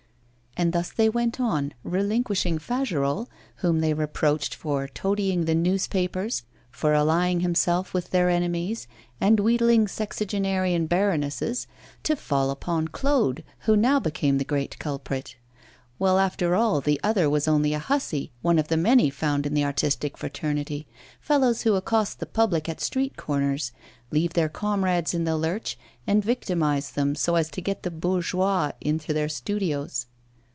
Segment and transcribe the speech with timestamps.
[0.57, 6.91] And thus they went on, relinquishing Fagerolles, whom they reproached for toadying the newspapers, for
[6.93, 8.85] allying himself with their enemies
[9.21, 11.67] and wheedling sexagenarian baronesses,
[12.03, 15.37] to fall upon Claude, who now became the great culprit.
[15.97, 19.53] Well, after all, the other was only a hussy, one of the many found in
[19.53, 20.85] the artistic fraternity,
[21.21, 23.71] fellows who accost the public at street corners,
[24.11, 28.73] leave their comrades in the lurch, and victimise them so as to get the bourgeois
[28.81, 30.07] into their studios.